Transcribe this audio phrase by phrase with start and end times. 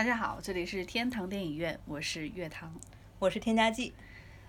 [0.00, 2.74] 大家好，这里是天堂电影院，我是月堂，
[3.18, 3.92] 我是添加剂。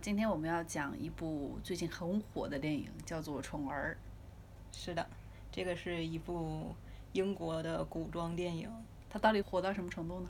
[0.02, 3.98] 今天我们要讲一部最近很火的电影，叫做《宠儿》。
[4.78, 5.06] 是的，
[5.52, 6.74] 这个是一部
[7.12, 8.72] 英国的古装电影。
[9.10, 10.30] 它到底火到什么程度呢？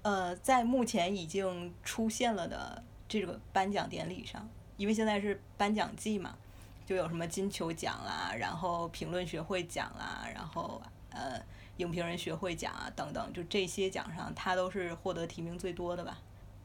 [0.00, 6.38] 呃，在目前已经出现了的这个颁奖典礼上，因为现在是颁奖季嘛，
[6.86, 11.38] 就有什么金球奖啦，然后评论学会奖啦，然后呃。
[11.78, 16.18] 影评人学会奖啊，等等，就这些奖上，她都是获得提名最多的吧。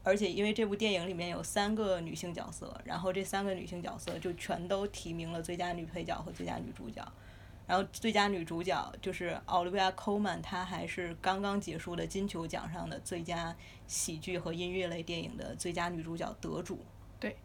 [0.04, 7.06] 而且因为这部电影里面有三个女性角色，然后这三个女性角色就全都提名了最佳女配角和最佳女主角。
[7.66, 13.54] 然后最佳女主角就是奥利维亚·科曼，她还是刚刚结束的金球奖上的最佳
[13.86, 16.78] 喜剧和音乐类电影的最佳女主角得主。
[17.20, 17.36] 对，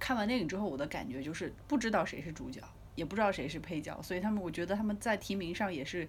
[0.00, 2.60] 看完电影之后，我的感觉就是不知道谁是主角，
[2.96, 6.08] 也不知道谁是配角，所以他们，我觉得他们在提名上也是。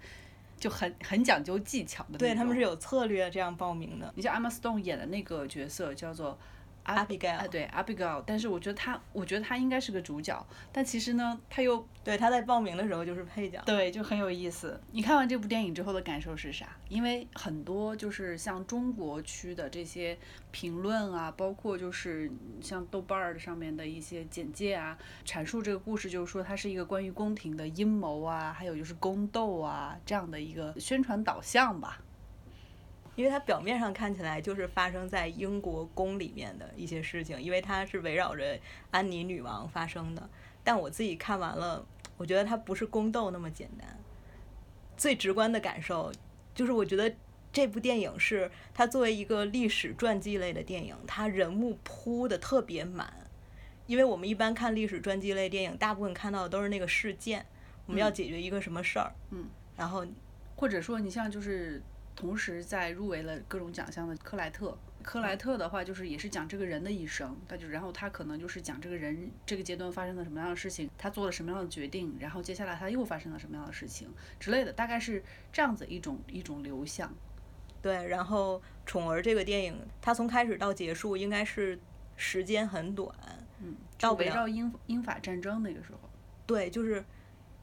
[0.59, 4.13] 就很很讲究技巧的，对他们是有策略这样报名的。
[4.15, 6.37] 你像 Emma Stone 演的那个角色叫做。
[6.85, 14.79] Abigail，对 Abigail，但是我觉得他，我觉得他应该是个主角，但其实呢，他又对他在报名的时候就是配角，对，就很有意思。
[14.91, 16.67] 你看完这部电影之后的感受是啥？
[16.87, 20.17] 因为很多就是像中国区的这些
[20.51, 32.01] 评论啊，包括就是像豆瓣儿上面的一些简介啊，阐述这个故事，就是说它是一个关于宫廷的阴谋啊，还有就是宫斗啊这样的一个宣传导向吧。
[33.15, 38.57] 因为它表面上看起来就是发生在英国宫里面的一些事情，因为它是围绕着
[38.91, 40.29] 安妮女王发生的。
[40.63, 43.97] 但我自己看完了，我觉得它不是宫斗那么简单。
[44.95, 46.13] 最直观的感受
[46.55, 47.13] 就是，我觉得
[47.51, 53.13] 这部电影是它作为一个历史传记类的电影，它人物铺的特别满。
[53.85, 57.45] 因为我们一般看历史传记类电影，大部分看到的都是那个事件，
[57.85, 60.05] 我们要解决一个什么事儿，嗯，然后
[60.55, 61.83] 或者说你像就是。
[62.19, 77.09] 同时在入围了各种奖项的克莱特，克莱特的话就是也是讲这个人的一生，他就然后他可能就是讲这个人这个阶段发生了什么样的事情，他做了什么样的决定，然后接下来他又发生了什么样的事情之类的，大概是这样子一种一种流向。
[77.81, 81.79] 对，然后《宠儿》这个电影，它从开始到结束应该是
[82.17, 83.15] 时间很短，
[83.63, 85.99] 嗯，到围绕英英法战争那个时候。
[86.45, 87.05] 对，就是，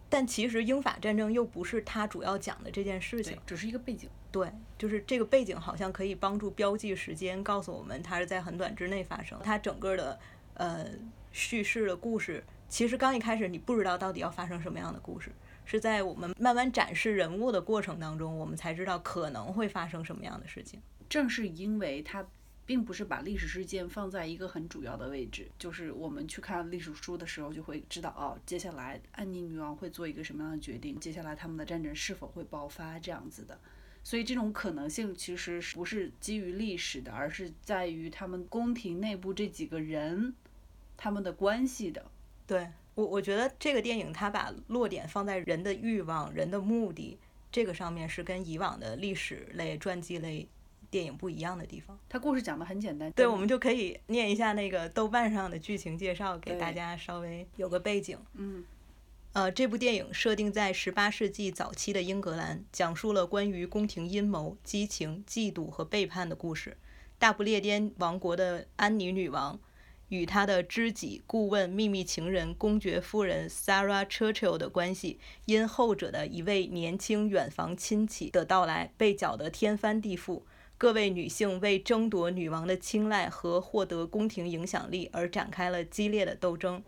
[0.08, 4.08] 但其实英法战争又不是他主要讲的这件事情，只是一个背景。
[4.36, 9.40] 对，就是这个背景好像可以帮助标记时间，告诉我们它是在很短之内发生。
[9.42, 10.18] 它整个的
[10.52, 10.86] 呃
[11.32, 15.32] 叙事的故事，其实刚一开始你不知道到底要发生什么样的故事，
[15.64, 20.78] 是在我们慢慢展示人物的过程当中，我们才知道可能会发生什么样的事情。
[21.08, 22.26] 正是因为它
[22.66, 33.58] 并不是把历史事件放在一个很主要的位置，就是我们去看历史书的时候就会知道，哦，接下来安妮女王会做一个什么样的决定，接下来他们的战争是否会爆发这样子的。
[34.06, 40.32] 所以这种可能性其实不是基于历史的，而是在于他们宫廷内部这几个人
[40.96, 42.06] 他们的关系的。
[42.46, 47.18] 对我，我觉得这个电影它把落点放在人的欲望、人的目的
[47.50, 50.46] 这个上面，是跟以往的历史类传记类
[50.88, 51.98] 电影不一样的地方。
[52.08, 53.10] 它故事讲的很简单。
[53.10, 58.16] 对，我们就可以念一下那个豆瓣上的剧情介绍，给大家稍微有个背景。
[58.34, 58.64] 嗯。
[59.36, 66.78] 呃，这部电影设定在十八世纪早期的英格兰，讲述了关于宫廷阴谋、激情、嫉妒和背叛的故事。
[67.18, 69.60] 大不列颠王国的安妮女王
[70.08, 80.44] 与她的知己、顾问、秘密情人公爵夫人 Sarah Churchill 的关系，因后者的一位年轻远房亲戚的到来，被搅得天翻地覆。
[80.78, 86.82] 各位女性为争夺女王的青睐和获得宫廷影响力而展开了激烈的斗争。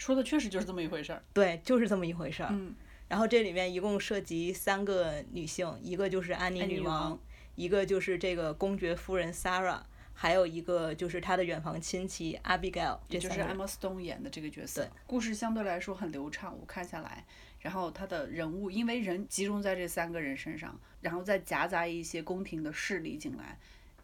[0.00, 2.48] 说的确实就是这么一回事儿，对，就是这么一回事儿。
[2.50, 2.74] 嗯，
[3.06, 7.20] 然后这里面一共涉及三个女性，一个就是安妮女王，
[7.54, 9.82] 一个就是这个公爵夫人 Sarah，
[10.14, 14.88] 还有一个就是她的远房亲戚 Abigail，也就是 Emma Stone 演的这个角色。
[15.06, 17.26] 故事相对来说很流畅，我看下来，
[17.58, 23.58] 然后她的人物因为人集中在这三个人身上，然后再夹杂一些宫廷的势力进来。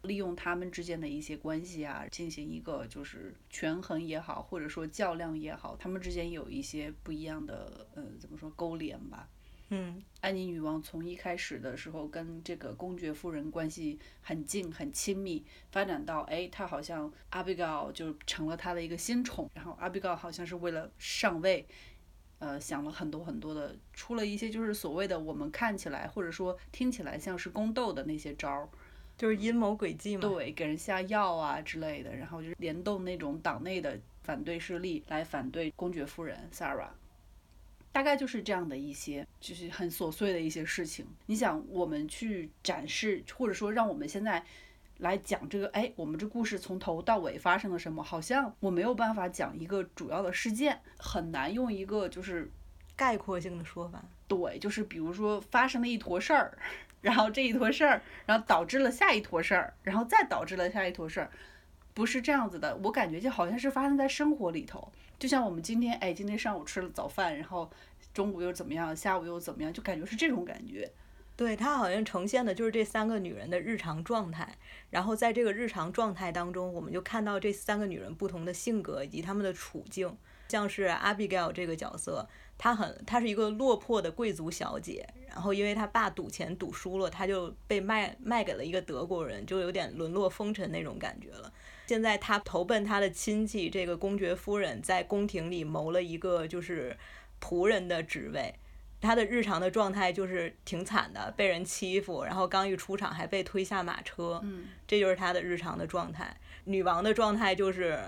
[0.07, 9.29] 利用他们之间的一些关系啊，进行一个就是权衡也好，或者说较量也好，他们之间有一些不一样的呃，怎么说勾连吧？
[9.69, 21.67] 嗯，安妮女王从一开始的时候跟这个公爵夫人关系很近很亲密，发展到哎，她好像阿比高就成了她的一个新宠，然后阿比高好像是为了上位，
[22.39, 28.69] 呃，想了很多很多的，出了一些就是所谓的我们看起来或者说听起来像是宫斗的那些招儿。
[29.17, 36.89] 就是阴谋诡计嘛，对，给人下药啊之类的，然后就是联动那种党内的反对势力来反对公爵夫人 Sarah。
[37.91, 41.03] 大概就是这样的一些，就是很琐碎的一些事情。
[41.25, 44.45] 你想，我们去展示，或者说让我们现在
[44.99, 48.03] 来讲这个，哎，我们这故事从头到尾发生了什么？
[48.03, 52.51] 好像我没有办法讲一个主要的事件，很难用一个就是
[52.95, 54.05] 概括性的说法。
[54.27, 56.55] 对，就是比如说发生了一坨事儿，
[57.07, 61.31] 然后这一坨事儿，然后导致了下一坨事儿，然后再导致了下一坨事儿，
[61.93, 62.75] 不是这样子的。
[62.83, 67.71] 我感觉就好像是发生在生活里头，就像我们今天，哎，今天上午吃了早饭，然后。
[68.13, 68.95] 中午又怎么样？
[68.95, 69.71] 下午又怎么样？
[69.71, 70.91] 就感觉是这种感觉。
[71.35, 74.55] 对他好像呈现的就是这三个女人的日常状态，
[74.89, 80.17] 然后在这个日常状态当中，我们就看到这三个女人不同的性格以及她们的处境。
[80.49, 82.27] 像是 Abigail 这个角色，
[82.57, 91.51] 她很，她是一个落魄的贵族小姐，然后因为她爸赌钱赌输了，她就被卖卖给了一个德国人，就有点沦落风尘那种感觉了。
[91.87, 96.95] 现在她投奔她的亲戚这个公爵夫人，在宫廷里谋了一个就是。
[97.39, 98.51] 仆人的职位，
[98.99, 106.35] 她的日常的状态就是挺惨的，被人欺负，然后刚一出场还被推下马车，嗯，这就是她的日常的状态。
[106.63, 107.99] 女王的状态就是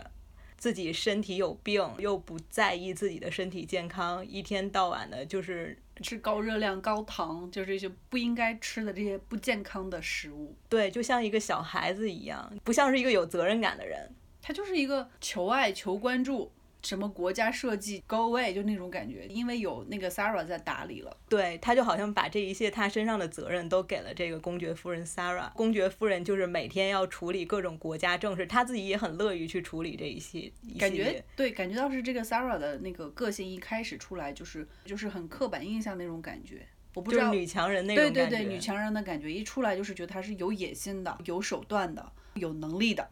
[0.59, 10.53] 自己身体有病，又不在意自己的身体健康，一天到晚的就是吃高热量、高糖，就是这些不应该吃的这些不健康的食物。
[10.67, 14.13] 对，就像一个小孩子一样，不像是一个有责任感的人。
[14.41, 16.51] 他就是一个求爱、求关注。
[16.81, 25.51] 什么国家设计 go away 就那种感觉，因为有那个 Sarah 在打理了，对，他就好像把这一切他身上的责任都给了这个公爵夫人 Sarah。
[25.53, 30.51] 公爵夫人就是每天要处理各种国家政事，他自己也很乐于去处理这一些。
[30.77, 38.21] 感觉对，感觉到是这个 Sarah 的那个个性一开始出来就是就是很刻板印象那种感觉，我不知道女强人那种感觉。
[38.21, 43.09] 对对对，女强人的感觉一出来就是觉得她是有野心的、有手段的、有能力的，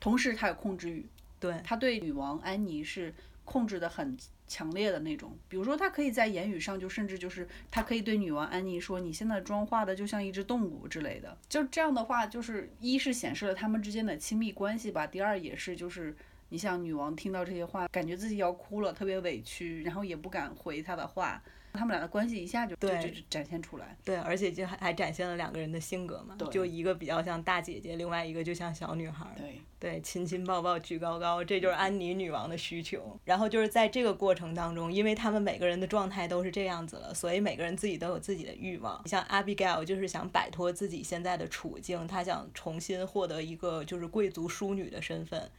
[0.00, 1.06] 同时她有控制欲。
[1.40, 3.12] 对，他对女王安妮是。
[3.42, 4.16] 控制的很
[4.46, 16.14] 强烈的那种，比如说他可以在言语上就甚至就是他可以对女王安妮说：“你现在妆化的就像一只动物之类的。”就这样的话，就是一是显示了他们之间的亲密关系吧，第二也是就是
[16.50, 21.42] 你像女王听到这些话，感觉自己要哭了，特别委屈，然后也不敢回他的话。
[21.72, 33.18] 他们俩的关系一下就就就展现出来，对，而且就还还展现了两个人的性格嘛，就一个比较像大姐姐，另外一个就像小女孩，对，对，亲亲抱抱举高高，这就是安妮女王的需求。
[33.24, 39.06] 然后就是在这个过程当中，因为他们每个人的状态都是这样子了，所以每个人自己都有自己的欲望。
[39.06, 45.50] 像 Abigail 就是想摆脱自己现在的处境，她想重新获得一个就是贵族淑女的身份。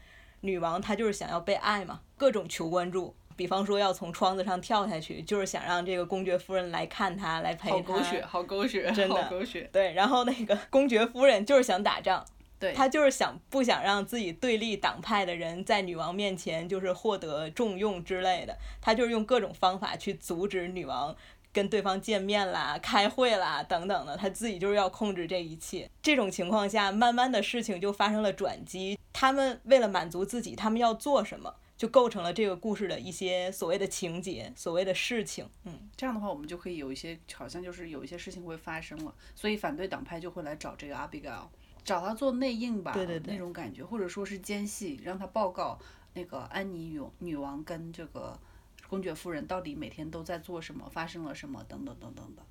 [0.41, 3.15] 女王她就是想要被爱嘛，各种求关注。
[3.41, 7.75] 比方说要从窗子上跳下去，就是想让这个公爵夫人来看他，来陪他。
[7.75, 9.15] 好狗血，好狗血，真的。
[9.15, 9.67] 好狗血。
[9.73, 12.23] 对，然后那个公爵夫人就是想打仗，
[12.59, 21.15] 对，他就是想不想让自己对立党派的人在女王面前就是获得重用之类的，他就是用各种方法去阻止女王
[21.51, 25.89] 跟对方见面啦、开会啦等等的，他自己就是要控制这一切。
[26.03, 28.99] 这种情况下，慢慢的事情就发生了转机。
[29.11, 31.55] 他们为了满足自己，他们要做什么？
[31.81, 35.49] 就构成了这个故事的一些所谓的情节，所谓的事情。
[35.63, 41.47] 嗯，这样的话，我们就可以有一些好像就是有一些事情会发生了，所以反对党派就会来找这个 Abigail，
[41.83, 45.79] 找他做内应吧，对对对，那种感觉，或者说是奸细，让他报告
[46.13, 48.39] 那个安妮女女王跟这个
[48.87, 52.45] 公爵夫人到底每天都在做什么，发生了什么等等等等的。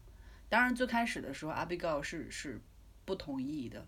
[0.48, 2.60] 当然，最开始的时候，Abigail 是是
[3.04, 3.86] 不同意的，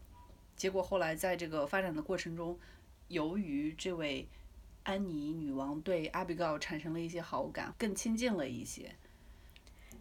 [0.54, 2.56] 结果后来在这个发展的过程中，
[3.08, 4.28] 由于这位。
[4.84, 8.94] 安妮女王对阿比盖尔产生了一些好感，更亲近了一些。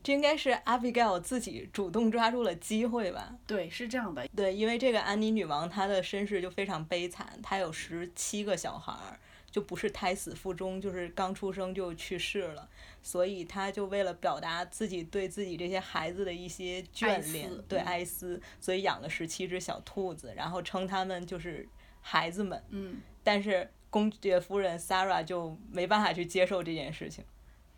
[0.03, 3.35] 这应该是阿比盖尔自己主动抓住了机会吧？
[3.45, 4.27] 对，是这样的。
[4.35, 9.19] 对，因为这个安妮女王她的身世就非常悲惨，她有十七个小孩儿，
[9.51, 12.67] 就不是胎死腹中，就是刚出生就去世了。
[13.03, 21.69] 所以她就为了表达自己对自己这些孩子的一些眷恋，对哀思，所以养了十七只小兔子，然后称他们就是
[22.01, 22.63] 孩子们。
[22.69, 22.99] 嗯。
[23.23, 23.69] 但是。
[23.91, 27.23] 公爵夫人 Sarah 就没办法去接受这件事情，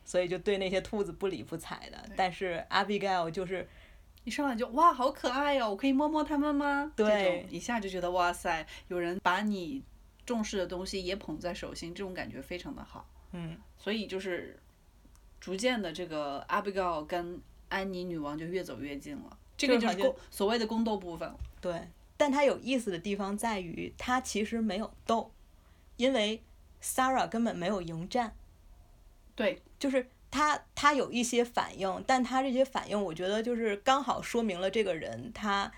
[0.05, 1.98] 所以就对那些兔子不理不睬的。
[2.15, 3.67] 但是 Abigail 就是
[4.24, 6.93] 一上来就哇，好可爱哦，我可以摸摸它们吗？
[6.96, 9.84] 对，一下就觉得哇塞，有人把你
[10.25, 13.05] 重视的东西也捧在手心，这种感觉非常的好。
[13.32, 14.58] 嗯，所以就是
[15.41, 19.38] 逐渐的，这个 Abigail 跟安妮女王就越走越近了。
[19.58, 21.34] 这个就是宫所谓的宫斗部分。
[21.60, 25.32] 对，但它有意思的地方在于，它其实没有斗。
[26.03, 26.43] 因为
[26.81, 28.36] Sarah 根本没有迎战，
[29.36, 35.72] 对，就是他，他有一些反应，但他这些反应，我觉得就是刚好说明了这个人他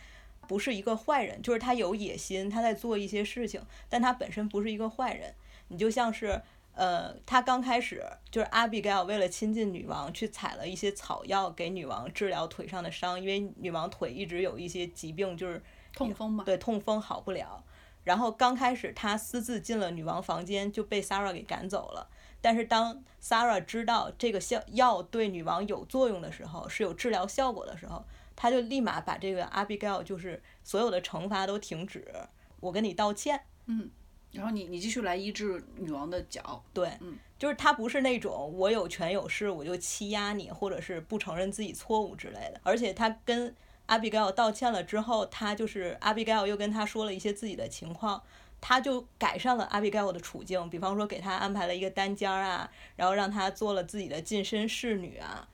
[0.48, 5.32] 不是一个坏人，就是他有野心，他在做一些事情，但他本身不是一个坏人。
[5.68, 6.42] 你就像是
[6.74, 15.62] 呃，他刚开始就是 Abigail 为了亲近女王，去采了一些草药给女王治疗腿上的伤，因为女王腿一直有一些疾病，就是
[15.94, 16.44] 痛风嘛。
[16.44, 17.64] 对，痛风好不了。
[18.06, 22.08] 然后刚开始他私自进了女王房间，就被 Sarah 给赶走了。
[22.40, 28.06] 但是当 Sarah 知道这个效药对女王有作用的时候，是有治疗效果的时候，
[28.38, 32.08] 他就立马把这个 Abigail 就是所有的惩罚都停止，
[32.62, 33.42] 我跟你道歉。
[33.66, 33.92] 嗯。
[34.32, 42.60] 然后你你继续来医治女王的脚，对，嗯，就是他不是那种我有权有势我就欺压你，或者是不承认自己错误之类的。
[42.62, 43.56] 而且他跟
[43.88, 48.22] 阿比盖尔道歉了之后，他就是阿比盖尔又跟他说了一些自己的情况，
[48.60, 55.48] 他就改善了阿比盖尔的处境，比方说给他安排了一个单间儿啊，然后让他做了自己的近身侍女啊，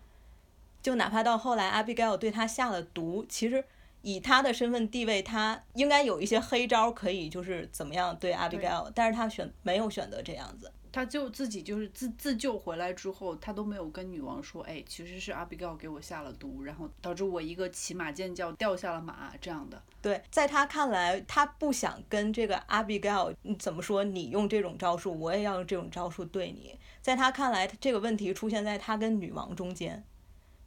[0.81, 3.63] 就哪怕到后来阿比盖尔对他下了毒，其实。
[4.03, 8.33] 以他的身份地位，他应该有一些黑招可以，就是怎么样对。
[8.33, 19.81] Abigail，但是他选没有选择这样子，他就自己就是自自救回来之后，他都没有跟女王说，哎，其实是 Abigail 给我下了毒，然后导致我一个骑马尖叫掉下了马这样的。
[20.01, 26.77] 对，在他看来，他不想跟这个 Abigail 怎么说，你用这种招数，我也要用这种招数对你。
[27.01, 30.03] 在他看来，这个问题出现在他跟女王中间，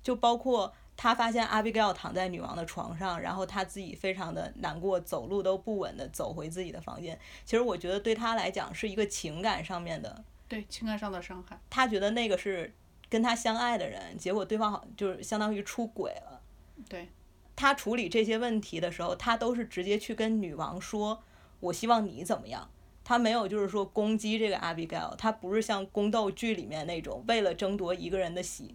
[0.02, 0.74] 就包括。
[0.96, 7.18] 他发现阿比盖尔躺在女王的床上，然后他自己非常的难过，走路都不稳的走回自己的房间。
[7.44, 11.58] 其实我觉得对他来讲是一个情感上面的，对情感上的伤害。
[11.68, 12.72] 他觉得那个是
[13.08, 16.40] 跟他相爱的人，结果对方好就是相当于出轨了。
[16.88, 17.08] 对，
[17.56, 21.22] 他处理这些问题的时候，他都是直接去跟女王说
[21.60, 22.70] ：“我希望你怎么样。”
[23.04, 28.74] 他没有就是说攻击这个阿比盖尔，他不是像宫斗剧里面那种为了争夺一个人的喜。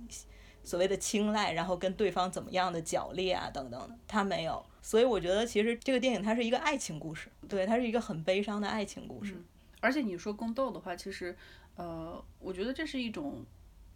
[0.70, 4.64] 所谓的青睐，然后跟对方怎么样的角力啊，等等，他没有。
[4.84, 9.36] 所以我觉得其实这个电影它是一个爱情故事，对，它是一个很悲伤的爱情故事。
[9.80, 11.36] 而且你说宫斗的话，其实，
[11.76, 13.44] 呃，我觉得这是一种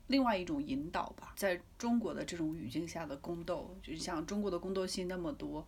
[0.07, 1.33] 另外一种引导吧。
[1.35, 5.63] 在中国的这种语境下的宫斗，就像中国的宫斗戏那么多，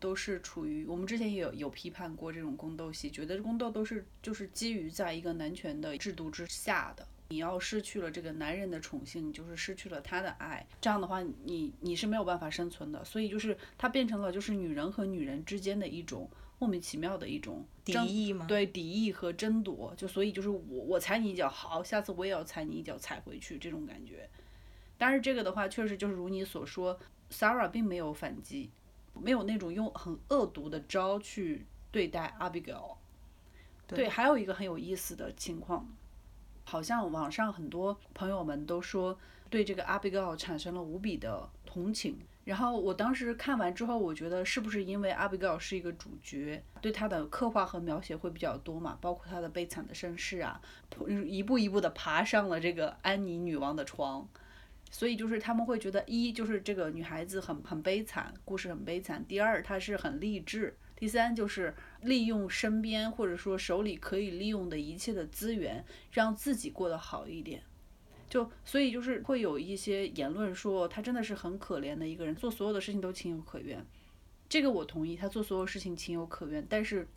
[0.00, 7.06] 都是处于我们之前也有有批判过这种宫斗戏，觉得宫斗都是就是基于在一个男权的制度之下的。
[7.28, 13.04] 你要失去了这个男人的宠幸，就是失去了他的爱，这样的话，你你是没有办法生存的。
[13.04, 18.46] 所以就是它变成了就是女人和女人之间的一种莫名其妙的一种敌意吗？
[18.46, 19.94] 对，敌意和争夺。
[19.96, 24.28] 就所以就是我我踩你一脚，好，下次我也要踩你一脚，踩回去这种感觉。
[24.96, 26.98] 但是这个的话，确实就是如你所说
[27.30, 28.70] ，Sarah 并没有反击，
[29.14, 32.96] 没有那种用很恶毒的招去对待 Abigail。
[33.86, 35.88] 对，还有一个很有意思的情况。
[36.64, 39.18] 好像网上很多朋友们都说
[39.48, 42.18] 对这个阿比盖尔产生了无比的同情。
[42.44, 48.98] 然后我当时看完之后，我觉得是不是因为阿比盖尔是一个主角，对他的刻画和描写会比较多嘛？
[49.00, 50.60] 包括他的悲惨的身世啊，
[51.26, 54.28] 一步一步的爬上了这个安妮女王的床，
[54.90, 60.76] 所以就是他们会觉得，一就是这个女孩子很很悲惨，故事很悲惨；第二，她是很励志。
[60.94, 67.62] 第三就是利用身边或者说手里可以利用的一切的资源，让自己过得好一点。
[68.28, 73.84] 就所以就是会有一些言论说他真的是很可怜的一个人，做所有的事情都情有可原。
[74.48, 76.64] 这个我同意，他做所有事情情有可原。
[76.68, 77.08] 但是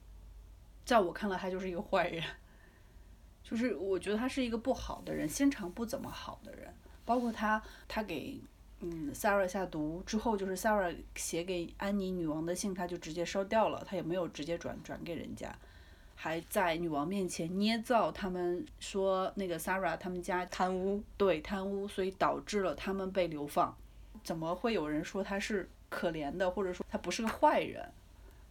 [0.86, 2.24] 在我看来，他就是一个坏人。
[3.44, 6.74] 就是我觉得他是一个不好的人，心肠不怎么好的人。
[7.06, 8.42] 包括他，他给。
[8.80, 15.52] 嗯，Sarah 下毒之后，就是 Sarah 写给安妮女王的信，她就直接烧掉了，她也没有直接转转给人家，
[16.16, 23.76] 还在女王面前捏造他们说那个 Sarah 他们家贪污，对贪污，所以导致了他们被流放。
[24.24, 27.84] 怎么会有人说他是可怜的，或者说他不是个坏人？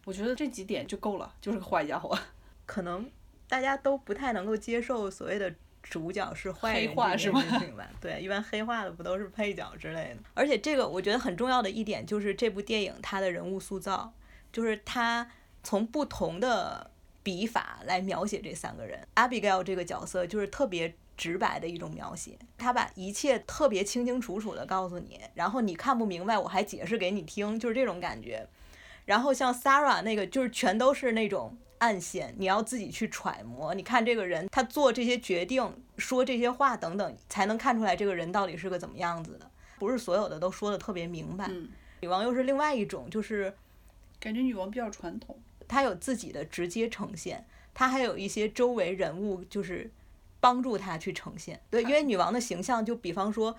[0.03, 2.17] 我觉得这几点就够了，就是个坏家伙。
[2.65, 3.09] 可能
[3.47, 5.55] 大家都不太能够接受所谓的。
[5.89, 7.41] 主角是坏人是吗？
[8.01, 10.17] 对，一般黑化的不都是配角之类的。
[10.33, 14.13] 而且这个我觉得很重要的一点就是这部电影它的人物塑造，
[14.51, 15.29] 就是他
[15.63, 16.91] 从不同的
[17.23, 19.07] 笔法来描写这三个人。
[19.15, 28.47] Abigail 这个角色就是特别直白的一种描写，他把一切特别清清楚楚的告诉你，然后你看不明白我还解释给你听，就是这种感觉。
[29.05, 31.57] 然后像 Sarah 那个就是全都是那种。
[31.79, 33.73] 暗线，你要自己去揣摩。
[33.73, 39.49] 你看这个人，他做这些决定、说这些话等等，才能看出来这个人到底是个怎么样子的。
[39.79, 41.49] 不是所有的都说的特别明白。
[42.01, 43.53] 女王又是另外一种，就是
[44.19, 49.91] 感觉女王比较传统，她有自己的直接呈现，她还有一些周围人物就是
[50.39, 51.61] 帮助她去呈现。
[51.69, 53.55] 对，因为女王的形象，就比方说，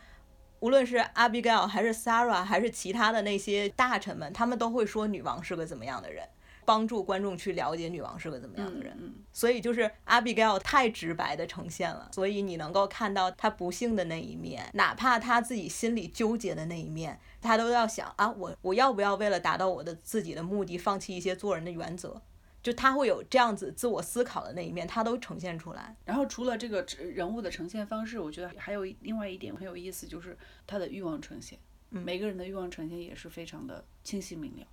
[0.60, 6.28] 无论是阿比盖尔还是 Sarah 还是其他的那些大臣们，他们都会说女王是个怎么样的人。
[6.68, 8.94] 帮助观众去了解女王是个怎么样的人。
[9.00, 22.20] 嗯，所以就是阿比盖尔太直白的呈现了，所以你能够看到她不幸的那一面，哪怕她自己心里纠结的那一面，她都要想啊，我我要不要为了达到我的自己的目的，放弃一些做人的原则？
[22.60, 25.96] 就他会有这样子自我思考的那一面，他都呈现出来。
[26.04, 31.58] 然后除了这个人物的呈现方式，我觉得还有另外一点很有意思，就是他的欲望呈现。
[31.88, 34.66] 每个人的欲望呈现也是非常的清晰明了。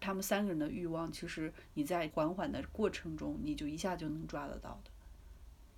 [0.00, 4.90] 他们三个人的欲望，其实你在缓缓的过程中，你就一下就能抓得到的。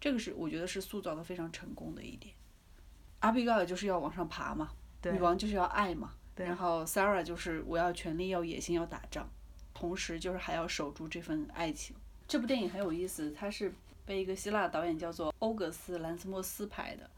[0.00, 2.35] 这个是我觉得是塑造的非常成功的一点。
[3.21, 4.71] 阿比盖尔就是要往上爬嘛，
[5.05, 9.29] 女王就是要爱嘛，然后 Sarah 就是我要权力、要野心、要打仗，
[9.75, 11.95] 同时就是还要守住这份爱情。
[12.26, 13.73] 这部电影很有意思，它是
[14.05, 17.09] 被一个希腊导演叫做欧格斯·兰斯莫斯拍的。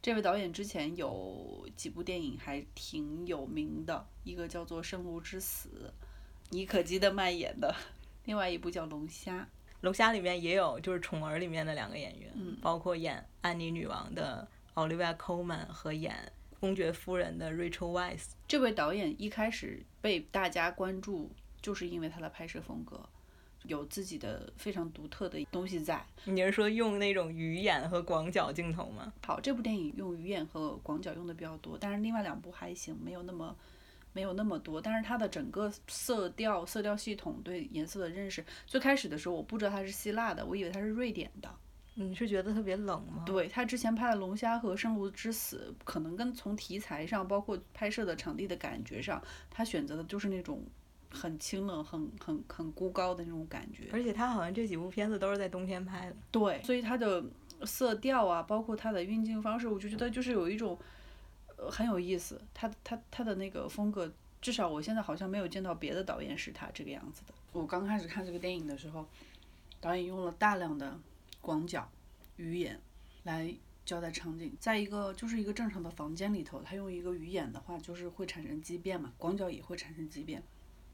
[0.00, 5.92] 这位导演之前有几部电影还挺有名的，一个叫做《圣路之死》，
[6.50, 7.72] 妮可基德曼演的；
[8.26, 9.40] 另外一部叫《龙虾》。
[9.82, 18.30] 龙虾里面也有就是宠儿里面的两个演员，包括演安妮女王的 Olivia Colman 和演公爵夫人的 Rachel Weisz。
[18.48, 21.30] 这位导演一开始被大家关注，
[21.62, 23.08] 就是因为他的拍摄风格。
[23.64, 26.02] 有自己的非常独特的东西在。
[26.24, 29.12] 你是说用那种鱼眼和广角镜头吗？
[29.26, 33.54] 好，这部电影用鱼眼和广角用的比较多，但是另外两部还行，没有那么
[34.12, 34.80] 没有那么多。
[34.80, 41.50] 但是它的整个色调、色调系统对颜色的认识，最开始的时候我不知道它是希腊的，我以为它是瑞典的。
[41.94, 43.24] 你是觉得特别冷吗？
[43.26, 50.64] 对他之前拍的《龙虾》和《生如之死》，可能跟从题材上，包括拍摄的场地的感觉上，他选择的就是那种。
[51.10, 56.16] 很清冷、很很很孤高的那种感觉，而且他好像这几部片子都是在冬天拍的。
[56.30, 57.24] 对，所以它的
[57.64, 60.78] 色调啊，包括它的运镜方式，我就觉得就是有一种，
[61.70, 62.40] 很有意思。
[62.54, 67.34] 他他他的那个风格，至少我现在好像没有见到别的导演是他这个样子的。
[67.52, 69.06] 我刚开始看这个电影的时候，
[69.80, 70.98] 导演用了大量的
[71.40, 71.88] 广角、
[72.36, 72.80] 鱼眼
[73.24, 73.52] 来
[73.84, 80.42] 交代场景，在一个就是一个正常的房间里头，他用一个鱼眼的话，就是会产生畸变嘛，广角也会产生畸变。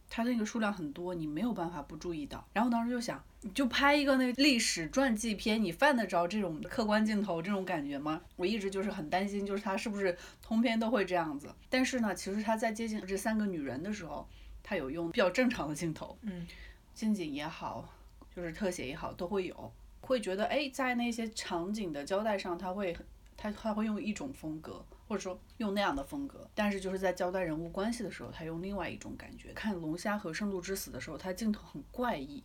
[0.08, 2.46] 它那个数量很多，你没有办法不注意到。
[2.52, 8.20] 然后当时就想，你就拍一个那个历史传记片，你犯得着这种客观镜头这种感觉吗？
[8.36, 11.52] 我一直就是很担心，就是他是不是通篇都会这样子。
[11.68, 14.28] 但是呢，其实他在接近这三个女人的时候，
[14.62, 16.46] 他有用比较正常的镜头，嗯，
[16.94, 17.88] 近景也好，
[18.34, 22.96] 就是特写也好，都会有，会觉得哎，在那些场景的交代上，他会
[23.36, 24.84] 他他会用一种风格。
[25.06, 29.52] 或者说用那样的风格，但是就是在交代人物关系的时候，他用另外一种感觉。
[29.52, 32.42] 看《龙虾》和《圣路之死》的时候，他镜头很怪异，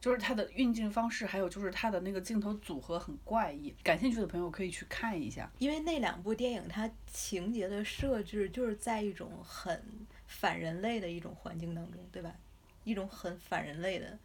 [0.00, 3.74] 就是他的运镜方式，还有就是他的那个镜头组合很怪异。
[3.82, 9.82] 感兴趣的朋友可以去看一下，因为那两部电影它情节的设置就是在一种很
[10.26, 12.34] 反人类的一种环境当中，对吧？
[12.82, 14.18] 一种很反人类的，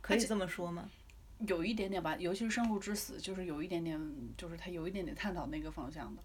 [0.00, 0.88] 可以这么说吗？
[1.46, 3.98] 有一点点吧，尤其是《生路之死》，就是有一点点，
[4.36, 6.22] 就是他有一点点探讨那个方向的。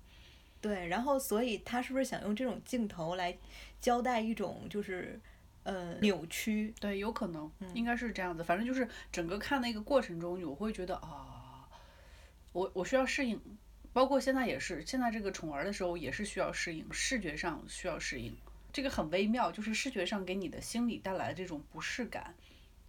[0.66, 3.38] 对，然后所以他是不是想用这种镜头来
[3.80, 5.22] 交代一种就是
[5.62, 6.74] 呃扭曲？
[6.80, 8.44] 对，有可能，应该是这样子。
[8.44, 11.70] 反正就是整个看那个过程中，我会觉得啊，
[12.52, 13.40] 我我需要适应，
[13.94, 18.36] 包括现在也是，现在这个宠儿的时候也是需要适应，视觉上需要适应，
[18.74, 22.34] 这个很微妙，就是视觉上给你的心理带来的这种不适感，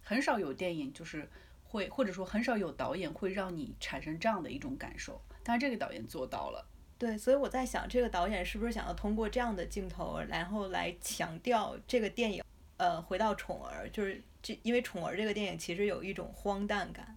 [0.01, 1.29] 很少有电影就是。
[1.69, 6.65] 会或者说很少有导演会让你产生这样的一种感受，但是这个导演做到了。
[6.97, 12.43] 对，所以我在想，这个导演是不是想要通过这样的镜头，然后来强调这个电影，
[12.77, 17.15] 呃，回到宠儿，就是这，因为宠儿这个电影其实有一种荒诞感，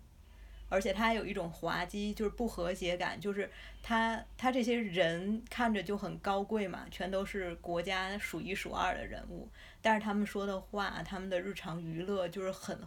[0.68, 3.50] 而且它还有一种滑稽，就是不和谐感，就是
[3.82, 9.48] 他他这些人看着就很高贵嘛，全都是国家数一数二的人物，
[9.80, 12.78] 但是他们说的话，他们的日常娱乐就是很。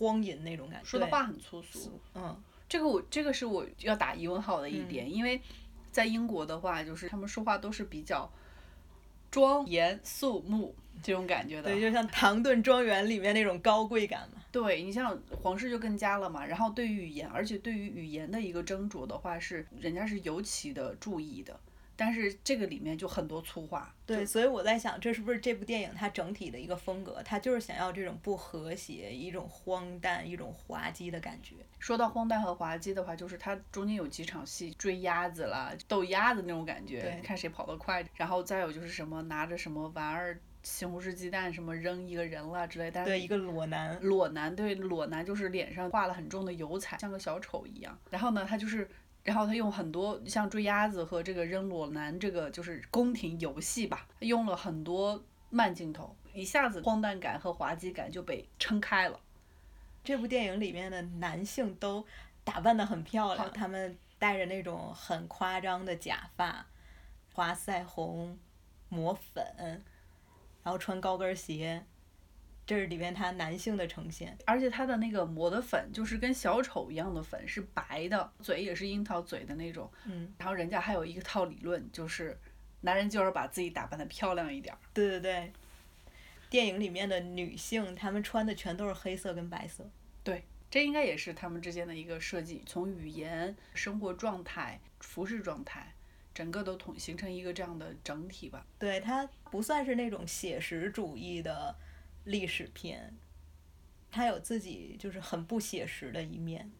[0.00, 2.00] 荒淫那种感觉，说的话很粗俗。
[2.14, 5.40] 嗯，这个我这个是我要打疑问号的一点，因为
[5.98, 8.30] 在英国的话，就是他们说话都是比较
[9.32, 11.72] 庄严肃穆这种感觉的。
[11.72, 14.40] 对，就像唐顿庄园里面那种高贵感嘛。
[14.52, 21.58] 对你像皇室就更加了嘛，然后对于语言，而且对于语言的一个斟酌的话，是人家是尤其的注意的。
[22.00, 27.20] 但是这个里面就很多粗话，对，所以我在想，这是不是这部电影它整体的一个风格？
[27.24, 31.56] 它就是想要这种不和谐、一种荒诞、一种滑稽的感觉。
[31.80, 38.06] 说到荒诞和滑稽的话，就是它中间有几场戏追鸭子啦、斗鸭子那种感觉，看谁跑得快。
[38.14, 42.92] 然后再有就是什么拿着什么玩意儿，西红柿鸡蛋什么扔一个人了之类。
[42.92, 44.00] 对，一个裸男。
[44.00, 47.98] 裸男，对，裸男就是脸上画了很重的油彩，像个小丑一样。
[48.08, 48.88] 然后呢，他就是。
[49.28, 59.20] 然后他用很多像追鸭子和这个扔裸男这个就是宫廷游戏吧，用了很多慢镜头，一下子荒诞感和滑稽感就被撑开了。
[60.02, 62.06] 这部电影里面的男性都
[62.42, 66.64] 打扮得很漂亮，他们戴着那种很夸张的假发，
[67.34, 68.38] 画腮红，
[68.88, 69.44] 抹粉，
[70.62, 71.84] 然后穿高跟鞋，
[72.68, 74.36] 这是里面他男性的呈现。
[74.44, 79.90] 而且他的那个抹的粉就是跟小丑一样的粉，是白的，嘴也是樱桃嘴的那种。
[80.04, 82.38] 嗯，然后人家还有一个套理论，就是
[82.82, 84.78] 男人就是把自己打扮的漂亮一点儿。
[84.92, 85.50] 对对对。
[86.50, 89.90] 电影里面的女性，她们穿的全都是黑色跟白色。
[90.22, 95.94] 对，这应该也是他们之间的一个设计，从语言、生活状态、服饰状态，
[96.34, 98.66] 整个都统形成一个这样的整体吧。
[98.78, 101.74] 对，它不算是那种写实主义的
[102.28, 103.14] 历史片，
[104.10, 106.70] 它有自己就是很不写实的一面，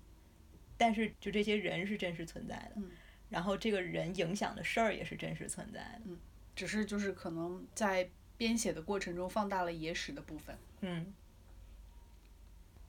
[0.77, 2.91] 但是就这些人是真实存在的，嗯
[3.31, 6.11] 然后这个人影响的事儿也是真实存在的。
[6.57, 10.57] 只是就是可能在编写的过程中放大了野史的部分。
[10.81, 11.13] 嗯。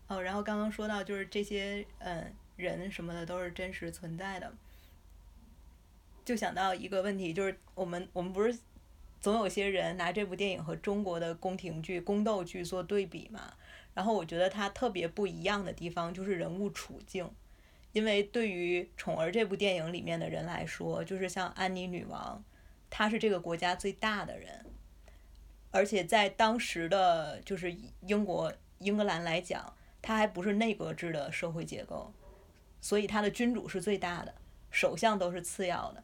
[0.08, 4.54] 哦，然后刚刚说到就是这些嗯人什么的都是真实存在的，
[6.26, 8.58] 就想到一个问题，就是我们我们不是
[9.19, 13.53] 总有些人拿这部电影和中国的宫廷剧、宫斗剧做对比嘛？
[13.93, 17.29] 然后我觉得它特别不一样的地方就是人物处境，
[17.91, 22.41] 因为对于《宠儿》这部电影里面的人来说，就是像安妮女王，
[22.89, 24.65] 她是这个国家最大的人，
[25.71, 32.13] 而且在当时的就是英国英格兰来讲，它还不是内阁制的社会结构，
[32.79, 34.34] 所以它的君主是最大的，
[34.71, 36.03] 首相都是次要的。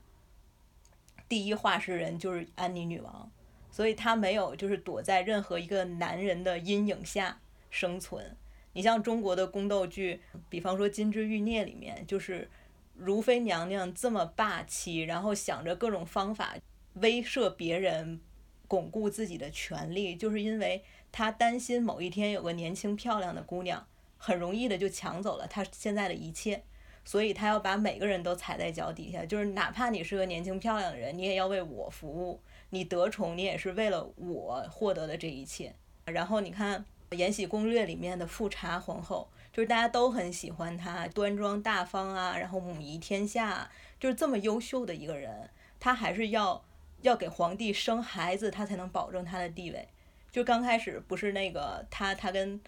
[1.27, 3.31] 第一话事人就是安妮女王，
[3.71, 8.35] 所以她没有就是躲在任何一个男人的阴影下生存。
[8.73, 12.49] 你像中国的宫斗剧，比方说《金枝欲孽》里面，就是
[12.93, 16.55] 如妃娘娘这么霸气，然后想着各种方法
[16.95, 18.19] 威慑别人，
[18.67, 26.63] 巩固自己的权利，就是因为她担心某一天有个年轻漂亮的姑娘，很容易的就抢走了她现在的一切。
[27.05, 32.41] 所以他要把每个人都踩在脚底下，就是哪怕你是个年轻漂亮的人，你也要为我服务。
[32.71, 35.73] 你得宠，你也是为了我获得的这一切。
[36.05, 36.83] 然后你看
[37.15, 46.65] 《延禧攻略》里面的富察皇后，就是大家都很喜欢她，端庄大方啊，然后母仪天下，就是这么优秀的一个人，她还是要
[47.01, 49.87] 要给皇帝生孩子，她才能保证她的地位。
[50.31, 52.59] 就刚开始不是那个她，她跟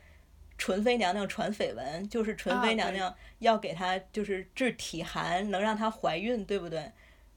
[0.57, 6.91] 纯妃娘娘传绯闻，就是纯妃娘娘要给她就是治体寒，能让她怀孕，对不对？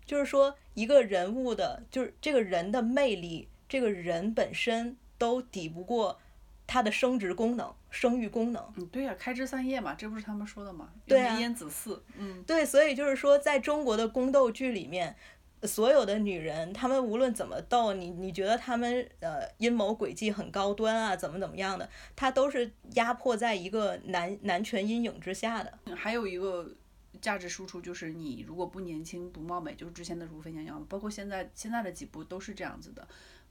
[0.07, 6.19] 就是说一个人物的，就是这个人的魅力，这个人本身都抵不过
[6.67, 8.73] 他的生殖功能、生育功能。
[8.77, 10.89] 嗯，对呀、开枝散叶嘛，这不是他们说的吗？
[11.07, 12.01] 对啊要绵延子嗣。
[12.17, 15.15] 嗯，对，所以就是说，在中国的宫斗剧里面，
[15.63, 25.79] 所有的女人，她们无论怎么斗，你你觉得她们呃阴谋诡计很高端啊，怎么怎么样的，她都是压迫在一个男男权阴影之下的。
[25.95, 26.75] 还有一个
[27.21, 33.03] 价值输出就是，你如果不年轻不貌美，就是之前的如妃娘娘，包括现在现在的几部都是这样子的。《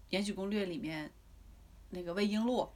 [0.09, 1.11] 延禧攻略》里面
[1.91, 2.67] 那个魏璎珞，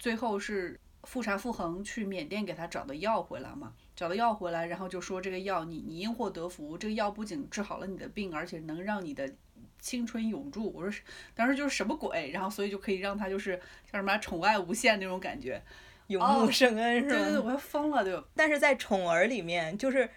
[0.00, 9.32] 最后是富察傅恒去缅甸给她找的药回来嘛，找的药回来，然后就说这个药你你因祸得福，这个药不仅治好了你的病，而且能让你的
[9.78, 10.72] 青春永驻。
[10.74, 11.02] 我说是
[11.36, 13.56] 当时就是什么鬼，然后所以就可以让他就是
[13.92, 15.62] 叫什么宠爱无限那种感觉。
[16.08, 17.14] 永哦慕圣恩是吧？
[17.14, 18.26] 对对对，我要疯了就。
[18.34, 20.10] 但是在宠儿里面，就是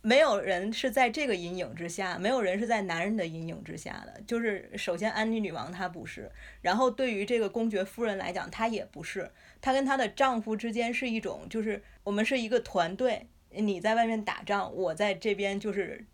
[0.00, 4.18] 没有人是在这个阴影之下，没有人是在男人的阴影之下的。
[4.26, 9.30] 就是首先安妮女王她不是，然后对于这个公爵夫人来讲，她也不是。
[9.66, 16.04] 她跟她的丈夫之间是一种，就是我们是一个团队，你在外面打仗，我在这边就是。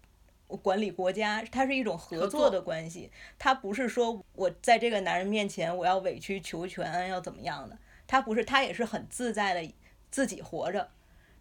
[0.63, 9.73] 管理国家，它是一种合合作作的关系，它不是说我在这个男人面前我要委曲求全，要怎么样的，他不是，她也是很自在的
[10.11, 10.91] 自己活着。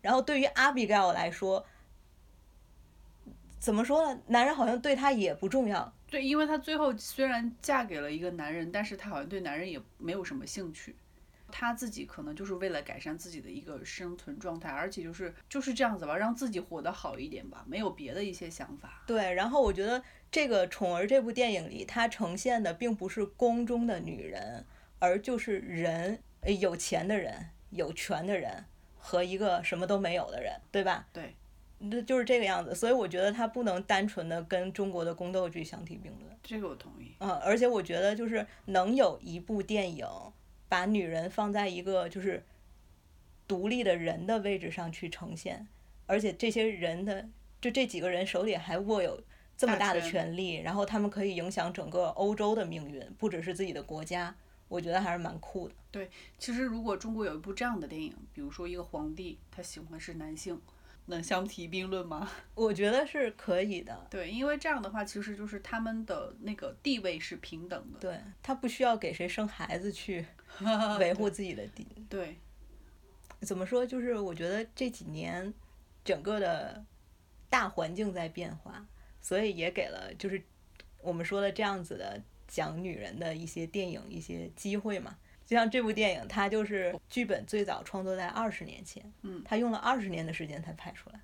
[0.02, 1.65] 然后对于阿比盖尔来说，
[3.60, 4.21] 怎么说呢？
[4.28, 5.93] 男人好像对她也不重要。
[6.10, 10.95] 对，因为她最后虽然嫁给了一个男人，但是她好像对男人也没有什么兴趣。
[11.52, 19.04] 她自己可能就是为了改善自己的一个生存状态，而且就是就是这样子吧，让自己活得好一点吧，没有别的一些想法。
[19.06, 24.66] 对，然后我觉得这个《宠儿》这部电影里，它呈现的并不是宫中的女人，
[25.00, 28.66] 而就是人，呃有钱的人、有权的人
[28.98, 31.08] 和一个什么都没有的人，对吧？
[31.12, 31.36] 对，
[31.80, 32.74] 那就是这个样子。
[32.74, 36.32] 所以我觉得它不能单纯的跟中国的宫斗剧相提并论。
[36.44, 37.14] 这个我同意。
[37.20, 40.08] 嗯，而且我觉得就是能有一部电影
[40.72, 42.46] 把女人放在一个就是
[43.46, 45.68] 独立的人的位置上去呈现，
[46.06, 47.28] 而且这些人的
[47.60, 49.22] 就这几个人手里还握有
[49.58, 54.34] 这么大的权权力，然后他们可以影响整个欧洲的命运，不只是自己的国家。
[54.70, 55.76] 我觉得还是蛮酷的。
[55.92, 60.58] 对其实如果中国有一部这样的电影，比如说一个皇帝他喜欢是男性，
[61.12, 62.28] 能相提并论吗？
[62.56, 64.08] 我觉得是可以的。
[64.10, 68.00] 对，因为这样的话，其实就是他们的那个地位是平等的。
[68.00, 70.26] 对他不需要给谁生孩子去
[71.00, 71.86] 维护自己的地。
[72.10, 72.38] 对，
[73.41, 73.86] 怎么说？
[73.86, 75.54] 就是我觉得这几年
[76.04, 76.84] 整个的
[77.50, 78.86] 大环境在变化，
[79.21, 80.41] 所以也给了就是
[81.02, 85.17] 我们说的这样子的讲女人的一些电影一些机会嘛。
[85.52, 91.20] 就像这部电影，它就是剧本最早创作在二十年前，嗯，它用了二十年的时间才拍出来。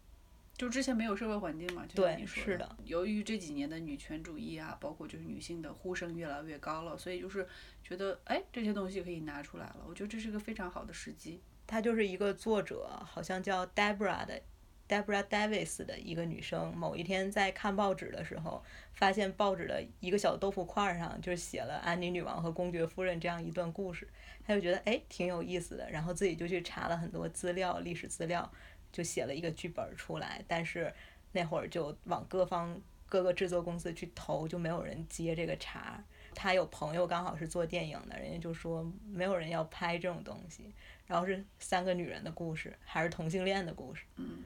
[0.58, 2.76] 就之前没有社会环境嘛，就像对你说是的。
[2.84, 7.48] 由于这几年的女权主义啊，包括就是女性的呼声越来越高了，所以就是
[7.82, 9.86] 觉得哎这些东西可以拿出来了。
[9.88, 11.42] 我觉得这是个非常好的时机。
[11.66, 14.42] 它就是一个作者，好像叫 Debra 的
[14.88, 16.76] Debra Davis 的一个女生。
[16.76, 24.08] 某一天在看报纸的时候，发现报纸的一个小豆腐块上就写了安妮女王和公爵夫人这样一段故事，
[24.46, 28.52] 她就觉得哎挺有意思的，然后自己就去查了很多资料、历史资料，
[28.92, 30.44] 就写了一个剧本出来。
[30.48, 30.94] 但是
[31.32, 36.04] 那会儿就往各方各个制作公司去投，就没有人接这个茬。
[36.34, 40.74] 她有朋友刚好是做电影的，人家就说没有人要拍这种东西。
[41.06, 44.04] 然后是三个女人的故事，还是同性恋的故事。
[44.18, 44.44] 嗯。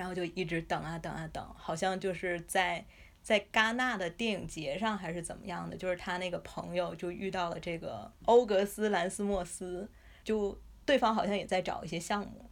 [0.00, 2.82] 然后就一直等啊等啊等，好像就是在
[3.20, 9.86] 在戛纳的电影节上还是怎么样的，就是他那个朋友就遇到了这个欧格斯·兰斯莫斯，
[10.24, 12.48] 就对方好像也在找一些项目，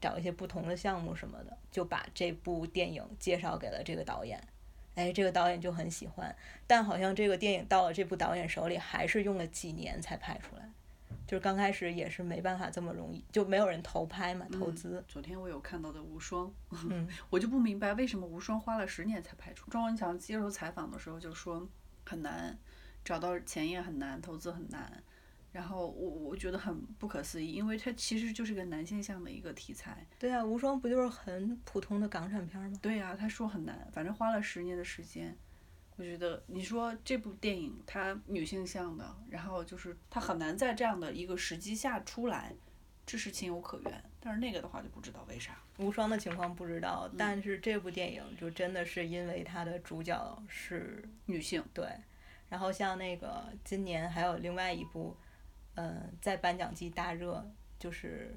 [0.00, 4.40] 找一些不同的项目什么的，就把这部电影介绍给了这个导演。
[4.94, 6.32] 哎，这个导演就很喜欢，
[6.68, 10.70] 但好像这个电影到了这部导演手里，还是用了几年才拍出来。
[11.26, 15.02] 就是刚开始也是没办法这么容易，就没有人投拍嘛，投资。
[15.08, 16.46] 昨天我有看到的《无双》，
[16.90, 19.70] 嗯 我就不明白为什么《无双》花了十年才拍出。
[19.70, 21.68] 庄文强接受采访的时候就说
[22.04, 22.58] 很难，
[23.04, 25.02] 找到钱也很难，投资很难。
[25.52, 30.04] 然后我我觉得很不可思议，因为它其实就是个男性向的一个题材。
[30.18, 32.78] 对啊，无双不就是很普通的港产片吗？
[32.82, 35.36] 对呀、他说很难，反正花了十年的时间。
[35.96, 42.52] 我觉得你说这部电影它女性向的，然后就是它很难在这样的一个时机下出来，
[43.06, 44.04] 这是情有可原。
[44.20, 45.56] 但是那个的话就不知道为啥。
[45.78, 51.86] 无双的情况不知道，但是这部电影就真的是因为它的主角是女性，对，
[52.48, 55.16] 然后像那个今年还有另外一部，
[55.74, 57.44] 嗯、在颁奖季大热，
[57.78, 58.34] 就是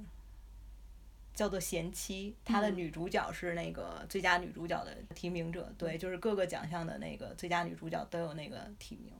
[1.38, 9.14] 叫做《贤妻》，她的嗯女主角是那个最佳女主角的提名者，对，就是各个奖项的那个最佳女主角都有那个提名。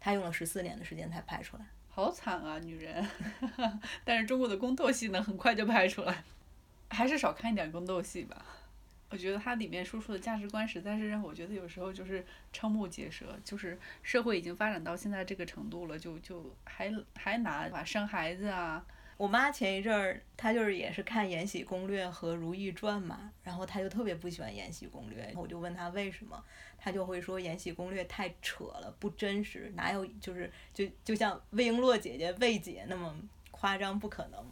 [0.00, 1.66] 她用了十四年的时间才拍出来。
[1.90, 3.06] 好惨啊，女人。
[4.02, 6.24] 但是中国的宫斗戏呢，很快就拍出来，
[6.88, 8.46] 还是少看一点宫斗戏吧。
[9.10, 18.84] 我觉得它里面输出的价值观实在是让我觉得有时候就是瞠目结舌，就是社会已经发展到现在这个程度了，就就还还拿把生孩子啊，
[19.16, 26.42] 我妈前一阵儿，她就是也是看《延禧攻略》和《如懿传》嘛，然后她就特别不喜欢《延禧攻略》，我就问她为什么，
[26.76, 33.14] 她就会说《延禧攻略》太扯了，不真实，哪有就是就就像魏璎珞姐姐魏姐那么
[33.52, 34.44] 夸张，不可能。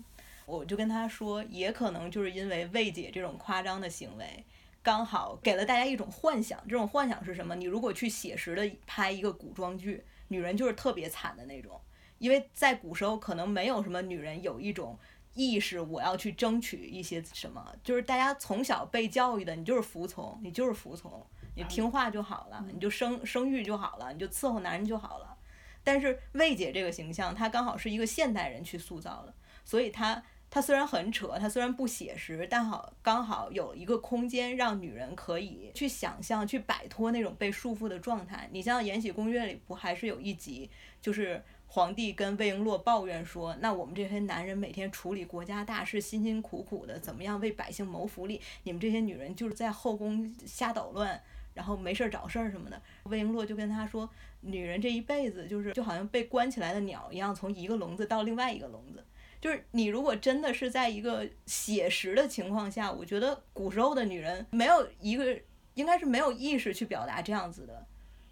[0.47, 4.45] 我就跟她说，也可能就是因为魏姐这种夸张的行为，
[4.83, 6.61] 刚好给了大家一种幻想。
[6.69, 7.55] 这种幻想是什么？
[7.57, 11.81] 你如果去写实的拍一个古装剧，女人就是特别惨的那种。
[12.23, 14.97] 因为在古时候可能没有什么女人有一种
[15.35, 25.37] 意识，我要去争取一些什么，就是大家从小被教育的，你就是服从，你就是服从，你听话就好了，你就生生育就好了，你就伺候男人就好了。
[25.83, 38.49] 但是魏姐这个形象，她刚好是一个现代人去塑造的，所以她她虽然很扯，她虽然不写实，但好刚好有一个空间让女人可以去想象，去摆脱那种被束缚的状态。
[38.53, 41.43] 你像《延禧攻略》里不还是有一集，就是
[41.75, 48.39] 皇帝跟魏璎珞抱怨说：“那我们这些男人每天处理国家大事，辛辛苦苦的，怎么样为百姓谋福利？
[48.65, 51.19] 你们这些女人就是在后宫瞎捣乱，
[51.55, 54.07] 然后没事儿找事儿什么的。”魏璎珞就跟他说
[54.43, 59.03] ：“女人这一辈子就是就好像被关起来的鸟一样，从一个笼子到另外一个笼子。
[59.41, 65.41] 就是你如果真的是在一个写实的情况下，我觉得古时候的女人没有一个
[65.73, 67.87] 应该是没有意识去表达这样子的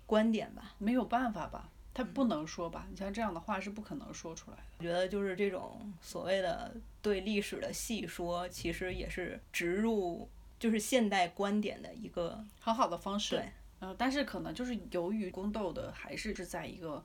[0.04, 2.86] 观点吧。”没有办法吧，他不能说吧？
[2.88, 4.62] 你像这样的话是不可能说出来的。
[4.78, 13.36] 我觉得就是这种所谓的对历史的细说，其实也是植入就是现代观点的一个很好的方式。
[13.36, 13.48] 对，
[13.80, 17.04] 呃，但是可能就是由于宫斗的还是是在一个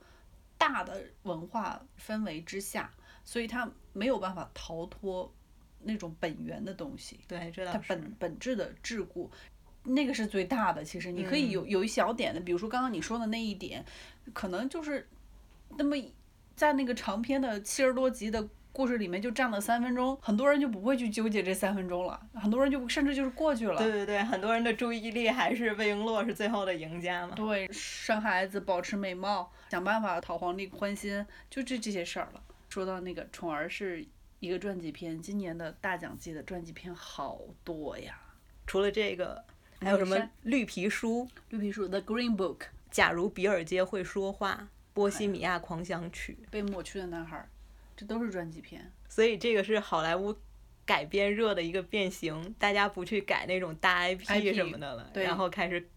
[0.58, 2.92] 大的文化氛围之下，
[3.24, 5.34] 所以它没有办法逃脱
[5.80, 9.30] 那种本源的东西，对，这它倒是本本质的桎梏。
[9.86, 13.86] 那个是最大的，其实你可以嗯有有一小点的，比如说刚刚你说的那一点，
[14.34, 15.08] 可能就是
[15.78, 15.96] 那么
[16.56, 23.78] 在那个长篇的七十多集的故事里面就占了三分钟，很多人就不会去纠结这三分钟了，很多人就甚至就是过去了。
[23.78, 27.36] 对对对，很多人的注意力还是魏璎珞是最后的赢家嘛。
[27.36, 32.42] 对，生孩子，保持美貌，想办法讨皇帝欢心，就这这些事儿了。
[32.70, 34.06] 说到那个宠儿是
[34.42, 38.20] 一个传记片，今年的大奖季的传记片好多呀。
[38.68, 39.42] 除了这个，
[39.86, 41.28] 还有什么绿皮书？
[41.50, 42.58] 绿皮书，《The Green Book》。
[42.90, 44.60] 假如比尔街会说话，
[44.94, 46.38] 《波西米亚狂想曲》。
[46.50, 47.48] 被抹去的男孩。
[47.96, 50.36] 这都是传记片，所以这个是好莱坞
[50.86, 55.88] 改编热的一个变形，大家不去改那种大 IP 什么的了，然后开始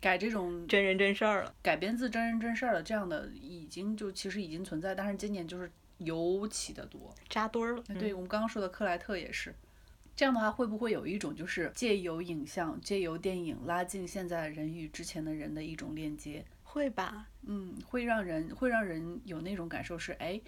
[0.00, 7.82] 改这种真人真事儿了，改编自真人真事儿了这样的已经就其实已经存在，但是今年就是尤其的多，扎堆儿了。
[7.98, 9.54] 对我们刚刚说的克莱特也是，
[10.14, 16.44] 这样的话会不会有一种就是借由影像、借由电影拉近现在人与之前的人的一种链接？
[16.62, 20.40] 会吧，嗯，会让人会让人有那种感受是哎。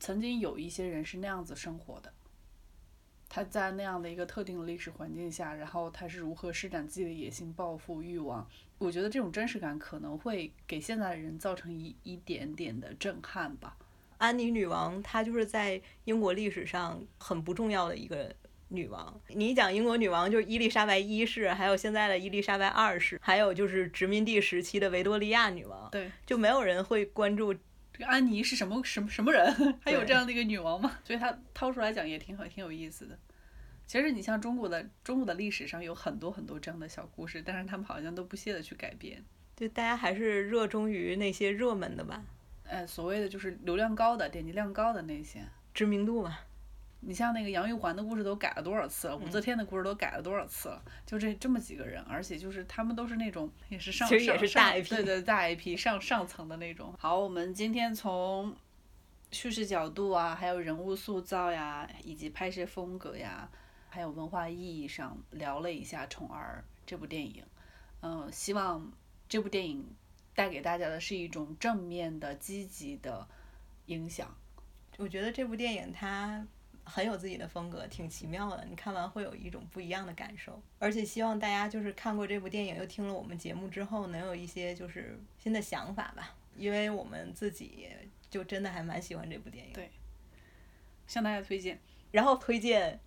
[0.00, 2.12] 曾经有一些人是那样子生活的，
[3.28, 8.46] 他在那样的一个特定的历史环境下，然后他是如何施展自己的野心、抱负、欲望。
[8.76, 13.78] 我觉得这种真实感可能会给现在的人造成一一点点的震撼吧。
[14.18, 18.34] 安妮女王她就是在英国历史上很不重要的一个
[18.68, 19.20] 女王。
[19.28, 25.88] 你一讲英国女王，就是伊丽莎白一世，还有现在的伊丽莎白二世，还有就是殖民地时期的维多利亚女王。
[25.90, 27.54] 对，就没有人会关注。
[27.92, 29.54] 这个安妮是什么什么什么人？
[29.80, 30.98] 还有这样的一个女王吗？
[31.04, 33.16] 所以她掏出来讲也挺好，挺有意思的。
[33.86, 39.22] 其实你像中国的中国的历史上有很多很多这样的小故事，但是他们好像都不屑的去改编。
[39.54, 42.24] 对，大家还是热衷于那些热门的吧？
[42.68, 46.38] 哎，所谓的就是流量高的、点击量高的那些，知名度嘛。
[47.06, 49.16] 你像那个杨玉环的故事都改了多少次了？
[49.16, 50.82] 武则天的故事都改了多少次了？
[51.04, 56.94] 就这这么几个人，而且就是他们都是那种也是上其实也是大 IP，对对大 IP 上上层的那种。
[56.98, 58.56] 好，我们今天从
[59.30, 63.50] 叙事角度啊，还有人物塑造呀，以及拍摄风格呀，
[63.90, 67.44] 还有文化意义上聊了一下《宠儿》这部电影。
[68.00, 68.90] 嗯，希望
[69.28, 69.84] 这部电影
[70.34, 73.26] 带给大家的是一种正面的、积极的
[73.86, 74.36] 影响。
[74.96, 76.46] 我觉得这部电影它。
[76.86, 78.62] 很有自己的风格，挺奇妙的。
[78.68, 86.36] 你看完会有一种不一样的感受，而且希望大家就是看过这部电影，又听了我们节目之后，能有一些就是新的想法吧。
[86.58, 87.88] 因为我们自己
[88.28, 89.72] 就真的还蛮喜欢这部电影。
[89.72, 89.90] 对，
[91.06, 91.80] 向大家推荐。
[92.10, 93.00] 然后推荐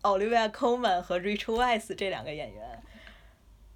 [0.00, 2.82] ，Olivia Colman 和 Rachel Weisz 这两个演员。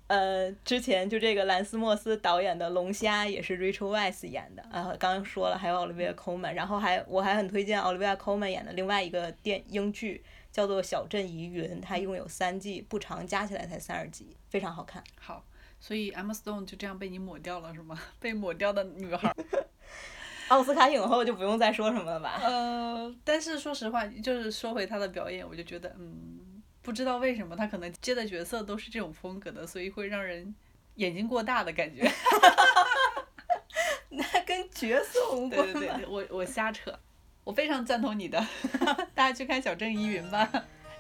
[0.07, 15.03] 呃，之前就这个兰斯莫斯导演的《龙虾》也是 Rachel Weisz 演的啊，刚刚说了，还有 Olivia Colman，然后还我还很推荐 Olivia Colman 演的另外一个电英剧，叫做《小镇疑云》，它一共有三季，不长，加起来才三十集，非常好看。
[15.19, 15.43] 好，
[15.81, 17.99] 所以 Emma Stone 就这样被你抹掉了是吗？
[18.21, 19.35] 被抹掉的女孩。
[20.49, 22.39] 奥斯卡影后就不用再说什么了吧？
[22.43, 26.54] 呃，但是说实话，就是说回她的表演，我就觉得嗯。
[26.85, 30.55] 不知道为什么他可能接的角色都是这种风格的，所以会让人
[30.97, 32.09] 眼睛过大的感觉。
[34.11, 35.73] 那跟角色无关。
[35.73, 36.97] 对对对，我我瞎扯，
[37.43, 38.47] 我非常赞同你的。
[39.15, 40.49] 大家去看《小镇疑云》吧。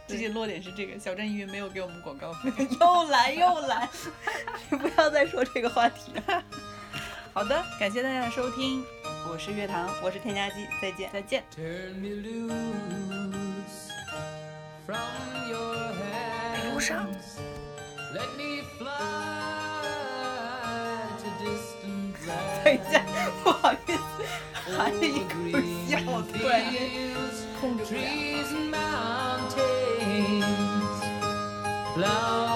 [0.06, 2.50] 这些落点是这个，《小镇疑云》没有给我们广告费。
[2.80, 3.88] 又来又来，
[4.70, 6.42] 你不要再说这个话题了。
[7.32, 8.82] 好的，感谢大家的收听，
[9.30, 11.44] 我是月糖，我是添加剂，再见，再见。
[16.84, 17.06] 上。
[22.64, 23.02] 等一下，
[23.42, 23.96] 不好意思，
[24.76, 25.30] 含着一口
[25.88, 25.98] 笑，
[26.32, 26.74] 突然间
[27.60, 27.84] 控制
[31.94, 32.54] 不了。